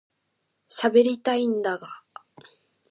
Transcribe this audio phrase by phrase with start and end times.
[0.67, 2.01] しゃべりたいんだが